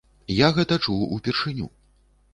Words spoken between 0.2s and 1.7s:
Я гэта чуў упершыню.